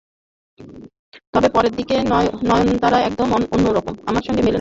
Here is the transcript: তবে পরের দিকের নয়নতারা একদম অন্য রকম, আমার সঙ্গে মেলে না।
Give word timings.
তবে 1.33 1.47
পরের 1.49 1.73
দিকের 1.75 1.99
নয়নতারা 2.43 2.99
একদম 2.99 3.27
অন্য 3.55 3.65
রকম, 3.69 3.93
আমার 4.05 4.21
সঙ্গে 4.21 4.41
মেলে 4.41 4.45
না। 4.45 4.49